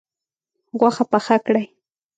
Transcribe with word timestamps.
غوښه 0.79 1.03
پخه 1.11 1.35
کړئ 1.45 1.65